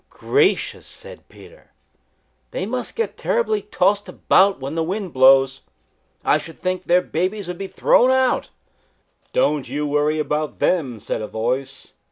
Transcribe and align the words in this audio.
"Gracious!" 0.09 0.87
said 0.87 1.29
Peter. 1.29 1.73
"They 2.49 2.65
must 2.65 2.95
get 2.95 3.17
terribly 3.17 3.61
tossed 3.61 4.09
about 4.09 4.59
when 4.59 4.73
the 4.73 4.81
wind 4.83 5.13
blows. 5.13 5.61
I 6.25 6.39
should 6.39 6.57
think 6.57 6.85
their 6.85 7.03
babies 7.03 7.47
would 7.47 7.59
be 7.59 7.67
thrown 7.67 8.09
out." 8.09 8.49
"Don't 9.31 9.69
you 9.69 9.85
worry 9.85 10.17
about 10.17 10.57
them," 10.57 10.99
said 10.99 11.21
a 11.21 11.27
voice. 11.27 11.93